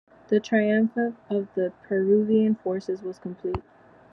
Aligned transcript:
The 0.29 0.39
triumph 0.39 0.97
of 0.97 1.53
the 1.53 1.73
Peruvian 1.87 2.55
forces 2.55 3.03
was 3.03 3.19
complete. 3.19 3.61